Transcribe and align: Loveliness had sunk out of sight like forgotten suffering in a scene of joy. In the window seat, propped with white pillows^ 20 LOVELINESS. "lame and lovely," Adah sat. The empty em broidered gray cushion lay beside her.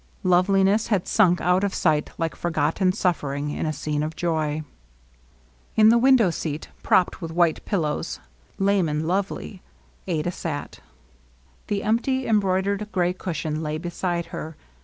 Loveliness 0.23 0.87
had 0.87 1.07
sunk 1.07 1.41
out 1.41 1.63
of 1.63 1.75
sight 1.75 2.09
like 2.17 2.35
forgotten 2.35 2.91
suffering 2.91 3.51
in 3.51 3.67
a 3.67 3.71
scene 3.71 4.01
of 4.01 4.15
joy. 4.15 4.63
In 5.75 5.89
the 5.89 5.97
window 5.99 6.31
seat, 6.31 6.69
propped 6.81 7.21
with 7.21 7.29
white 7.31 7.63
pillows^ 7.65 8.17
20 8.17 8.17
LOVELINESS. 8.17 8.19
"lame 8.57 8.89
and 8.89 9.07
lovely," 9.07 9.61
Adah 10.07 10.31
sat. 10.31 10.79
The 11.67 11.83
empty 11.83 12.25
em 12.27 12.39
broidered 12.41 12.91
gray 12.91 13.13
cushion 13.13 13.61
lay 13.61 13.77
beside 13.77 14.25
her. 14.33 14.55